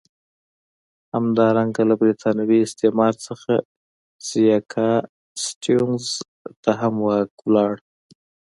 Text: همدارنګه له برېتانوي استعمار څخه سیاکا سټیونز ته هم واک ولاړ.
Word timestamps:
همدارنګه 1.15 1.81
له 1.89 1.95
برېتانوي 2.01 2.59
استعمار 2.63 3.13
څخه 3.25 3.53
سیاکا 4.27 4.91
سټیونز 5.43 6.05
ته 6.63 6.71
هم 6.79 6.93
واک 7.05 7.31
ولاړ. 7.45 7.73